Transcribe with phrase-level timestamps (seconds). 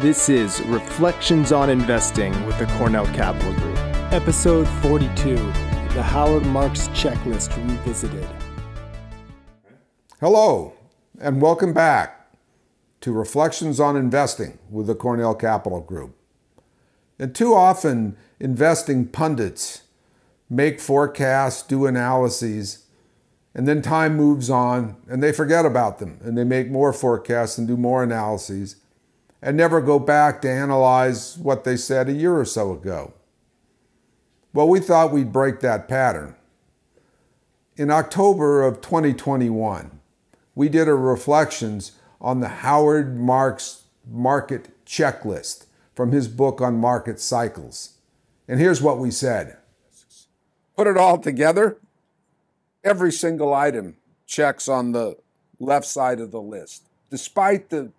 [0.00, 3.78] This is Reflections on Investing with the Cornell Capital Group.
[4.12, 8.28] Episode 42 The Howard Marks Checklist Revisited.
[10.20, 10.74] Hello,
[11.18, 12.30] and welcome back
[13.00, 16.14] to Reflections on Investing with the Cornell Capital Group.
[17.18, 19.84] And too often, investing pundits
[20.50, 22.84] make forecasts, do analyses,
[23.54, 27.56] and then time moves on and they forget about them and they make more forecasts
[27.56, 28.76] and do more analyses
[29.46, 33.14] and never go back to analyze what they said a year or so ago.
[34.52, 36.34] Well, we thought we'd break that pattern.
[37.76, 40.00] In October of 2021,
[40.56, 47.20] we did a reflections on the Howard Marks market checklist from his book on market
[47.20, 47.98] cycles.
[48.48, 49.58] And here's what we said.
[50.76, 51.78] Put it all together,
[52.82, 55.18] every single item checks on the
[55.60, 56.82] left side of the list.
[57.10, 57.92] Despite the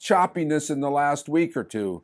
[0.00, 2.02] choppiness in the last week or two,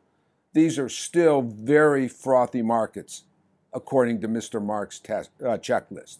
[0.52, 3.24] these are still very frothy markets,
[3.72, 4.62] according to Mr.
[4.62, 6.18] Marks' test, uh, checklist.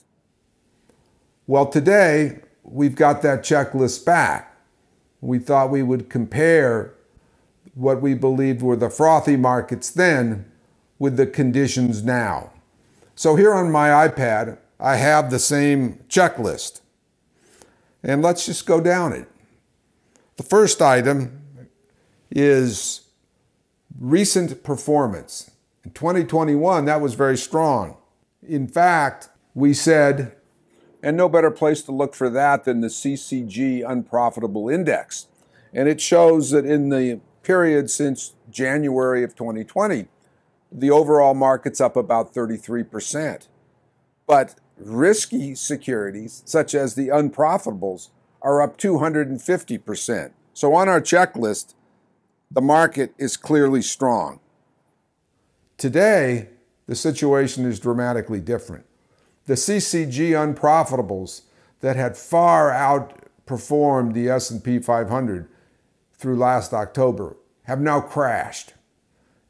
[1.47, 4.57] Well, today we've got that checklist back.
[5.21, 6.95] We thought we would compare
[7.75, 10.51] what we believed were the frothy markets then
[10.99, 12.51] with the conditions now.
[13.15, 16.81] So here on my iPad, I have the same checklist.
[18.03, 19.29] And let's just go down it.
[20.37, 21.46] The first item
[22.31, 23.03] is
[23.99, 25.51] recent performance.
[25.85, 27.97] In 2021, that was very strong.
[28.47, 30.37] In fact, we said,
[31.03, 35.29] and no better place to look for that than the CCG Unprofitable Index.
[35.73, 40.09] And it shows that in the period since January of 2020,
[40.73, 43.47] the overall market's up about 33%.
[44.27, 48.11] But risky securities, such as the unprofitables,
[48.43, 50.33] are up 250%.
[50.53, 51.75] So on our checklist,
[52.51, 54.41] the market is clearly strong.
[55.77, 56.49] Today,
[56.87, 58.87] the situation is dramatically different.
[59.47, 61.43] The CCG unprofitables
[61.81, 65.49] that had far outperformed the S&P 500
[66.15, 68.75] through last October have now crashed.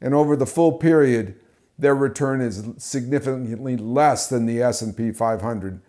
[0.01, 1.35] And over the full period,
[1.79, 5.81] their return is significantly less than the S&P 500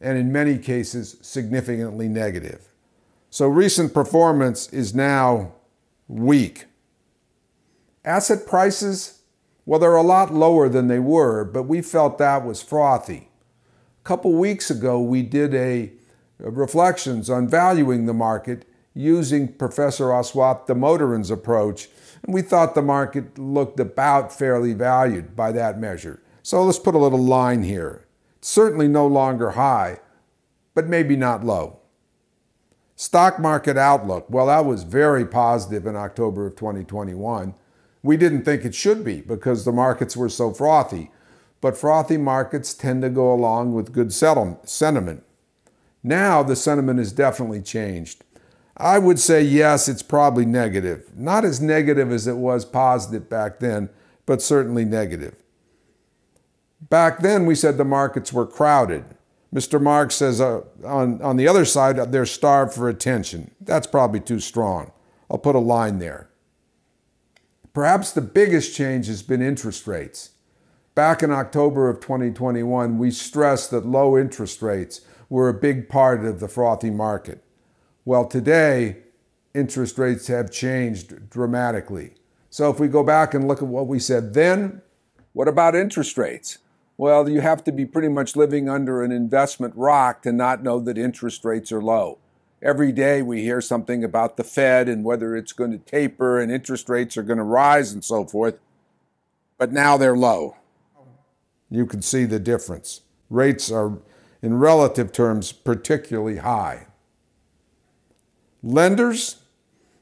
[0.00, 2.68] and in many cases significantly negative.
[3.30, 5.54] So recent performance is now
[6.08, 6.66] weak.
[8.04, 9.22] Asset prices,
[9.66, 13.30] well, they're a lot lower than they were, but we felt that was frothy.
[14.00, 15.92] A couple weeks ago, we did a,
[16.38, 21.88] a reflections on valuing the market using Professor Aswath Damodaran's approach,
[22.22, 26.22] and we thought the market looked about fairly valued by that measure.
[26.42, 28.06] So let's put a little line here.
[28.36, 30.00] It's certainly no longer high,
[30.74, 31.80] but maybe not low.
[32.96, 37.54] Stock market outlook, well, that was very positive in October of 2021.
[38.02, 41.10] We didn't think it should be because the markets were so frothy.
[41.60, 45.24] But frothy markets tend to go along with good sentiment.
[46.02, 48.22] Now the sentiment has definitely changed.
[48.76, 51.10] I would say yes, it's probably negative.
[51.16, 53.88] Not as negative as it was positive back then,
[54.26, 55.36] but certainly negative.
[56.90, 59.04] Back then, we said the markets were crowded.
[59.54, 59.80] Mr.
[59.80, 63.52] Marks says uh, on, on the other side, they're starved for attention.
[63.60, 64.90] That's probably too strong.
[65.30, 66.28] I'll put a line there.
[67.72, 70.30] Perhaps the biggest change has been interest rates.
[70.94, 76.24] Back in October of 2021, we stressed that low interest rates were a big part
[76.24, 77.42] of the frothy market.
[78.04, 78.98] Well, today,
[79.54, 82.14] interest rates have changed dramatically.
[82.50, 84.82] So if we go back and look at what we said then,
[85.32, 86.58] what about interest rates?
[86.96, 90.78] Well, you have to be pretty much living under an investment rock to not know
[90.80, 92.18] that interest rates are low.
[92.62, 96.52] Every day we hear something about the Fed and whether it's going to taper and
[96.52, 98.58] interest rates are going to rise and so forth.
[99.58, 100.56] But now they're low.
[101.68, 103.00] You can see the difference.
[103.28, 103.98] Rates are,
[104.40, 106.86] in relative terms, particularly high.
[108.62, 109.42] Lenders,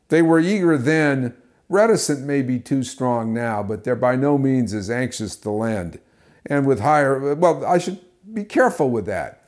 [0.09, 1.35] they were eager then,
[1.71, 5.99] reticent may be too strong now, but they're by no means as anxious to lend
[6.47, 8.01] and with higher, well, I should
[8.33, 9.45] be careful with that.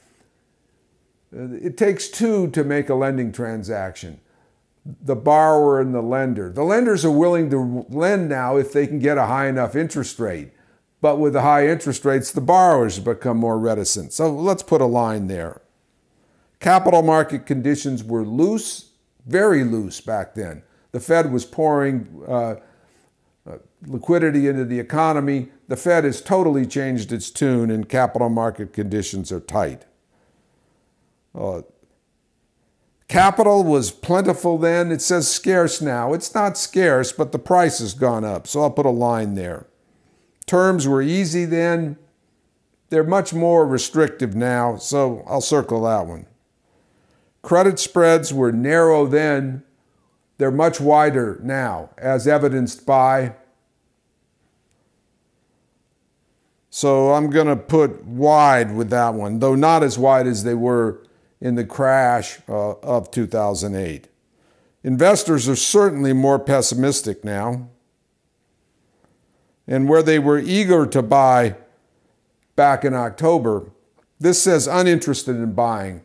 [1.32, 4.20] It takes two to make a lending transaction
[5.02, 6.50] the borrower and the lender.
[6.50, 10.18] The lenders are willing to lend now if they can get a high enough interest
[10.18, 10.52] rate.
[11.00, 14.12] But with the high interest rates, the borrowers become more reticent.
[14.12, 15.62] So let's put a line there.
[16.60, 18.90] Capital market conditions were loose,
[19.26, 20.62] very loose back then.
[20.92, 22.56] The Fed was pouring uh,
[23.86, 25.48] liquidity into the economy.
[25.68, 29.86] The Fed has totally changed its tune, and capital market conditions are tight.
[31.34, 31.62] Uh,
[33.08, 34.90] Capital was plentiful then.
[34.90, 36.12] It says scarce now.
[36.14, 39.66] It's not scarce, but the price has gone up, so I'll put a line there.
[40.46, 41.96] Terms were easy then.
[42.88, 46.26] They're much more restrictive now, so I'll circle that one.
[47.42, 49.62] Credit spreads were narrow then.
[50.38, 53.34] They're much wider now, as evidenced by.
[56.84, 60.52] So I'm going to put wide with that one, though not as wide as they
[60.52, 61.00] were
[61.40, 64.08] in the crash uh, of 2008.
[64.82, 67.70] Investors are certainly more pessimistic now.
[69.66, 71.56] And where they were eager to buy
[72.54, 73.70] back in October,
[74.20, 76.04] this says uninterested in buying.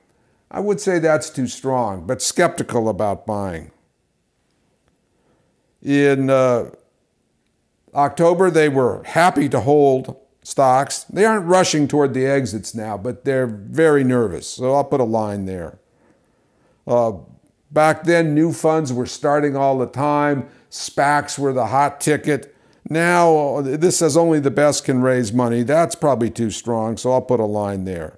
[0.49, 3.71] I would say that's too strong, but skeptical about buying.
[5.81, 6.71] In uh,
[7.93, 10.15] October, they were happy to hold
[10.49, 11.03] stocks.
[11.03, 14.47] They aren't rushing toward the exits now, but they're very nervous.
[14.47, 15.79] So I'll put a line there.
[16.87, 17.13] Uh,
[17.71, 20.49] back then, new funds were starting all the time.
[20.69, 22.55] SPACs were the hot ticket.
[22.89, 25.61] Now, this says only the best can raise money.
[25.61, 28.17] That's probably too strong, so I'll put a line there.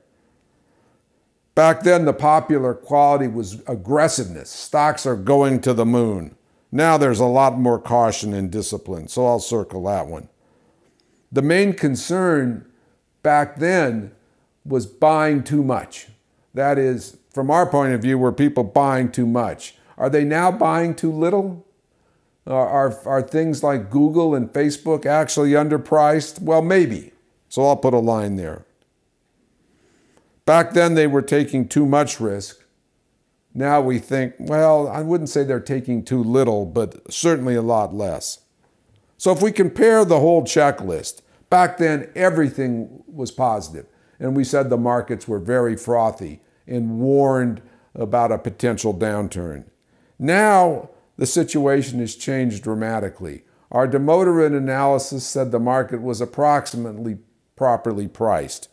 [1.53, 4.49] Back then, the popular quality was aggressiveness.
[4.49, 6.35] Stocks are going to the moon.
[6.71, 10.29] Now there's a lot more caution and discipline, so I'll circle that one.
[11.31, 12.65] The main concern
[13.23, 14.11] back then
[14.65, 16.07] was buying too much.
[16.53, 19.75] That is, from our point of view, were people buying too much?
[19.97, 21.65] Are they now buying too little?
[22.45, 26.41] Are, are, are things like Google and Facebook actually underpriced?
[26.41, 27.13] Well, maybe.
[27.49, 28.65] So I'll put a line there.
[30.45, 32.63] Back then, they were taking too much risk.
[33.53, 37.93] Now we think, well, I wouldn't say they're taking too little, but certainly a lot
[37.93, 38.40] less.
[39.21, 41.21] So if we compare the whole checklist,
[41.51, 43.85] back then everything was positive,
[44.19, 47.61] and we said the markets were very frothy and warned
[47.93, 49.65] about a potential downturn.
[50.17, 53.43] Now the situation has changed dramatically.
[53.69, 57.19] Our Damodaran analysis said the market was approximately
[57.55, 58.69] properly priced.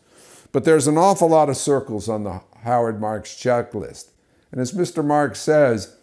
[0.51, 4.13] But there's an awful lot of circles on the Howard Marks checklist.
[4.51, 5.05] And as Mr.
[5.05, 5.95] Marks says,